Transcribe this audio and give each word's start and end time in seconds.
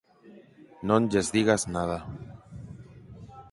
Non 0.87 1.01
lles 1.11 1.27
digas 1.35 1.63
nada. 1.75 1.97